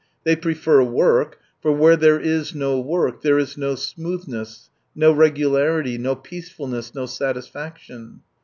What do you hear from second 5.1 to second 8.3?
regularity, no peacefulness, no satisfaction.